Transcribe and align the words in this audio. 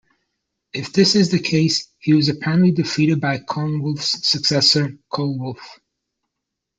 If 0.73 0.93
this 0.93 1.13
is 1.13 1.29
the 1.29 1.37
case, 1.37 1.87
he 1.99 2.15
was 2.15 2.27
apparently 2.27 2.71
defeated 2.71 3.21
by 3.21 3.37
Coenwulf's 3.37 4.27
successor 4.27 4.97
Ceolwulf. 5.13 5.59